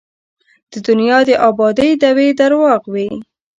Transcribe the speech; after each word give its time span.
د 0.71 0.73
دنیا 0.87 1.19
د 1.29 1.31
ابادۍ 1.49 1.91
دعوې 2.01 2.27
درواغ 2.39 2.81
دي. 2.95 3.09